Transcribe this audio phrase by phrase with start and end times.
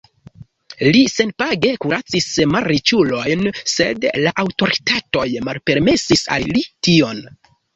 [0.95, 7.23] Li senpage kuracis malriĉulojn, sed la aŭtoritatoj malpermesis al li tion.